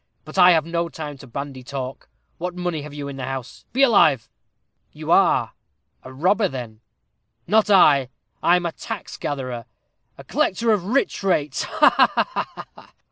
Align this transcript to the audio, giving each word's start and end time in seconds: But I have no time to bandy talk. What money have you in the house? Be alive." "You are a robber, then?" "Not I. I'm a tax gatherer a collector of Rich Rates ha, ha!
But 0.25 0.35
I 0.39 0.49
have 0.53 0.65
no 0.65 0.89
time 0.89 1.19
to 1.19 1.27
bandy 1.27 1.61
talk. 1.61 2.09
What 2.39 2.55
money 2.55 2.81
have 2.81 2.91
you 2.95 3.07
in 3.07 3.17
the 3.17 3.25
house? 3.25 3.65
Be 3.71 3.83
alive." 3.83 4.31
"You 4.93 5.11
are 5.11 5.53
a 6.01 6.11
robber, 6.11 6.47
then?" 6.47 6.81
"Not 7.45 7.69
I. 7.69 8.09
I'm 8.41 8.65
a 8.65 8.71
tax 8.71 9.15
gatherer 9.15 9.65
a 10.17 10.23
collector 10.23 10.71
of 10.71 10.85
Rich 10.85 11.21
Rates 11.21 11.65
ha, 11.65 12.47
ha! 12.71 12.93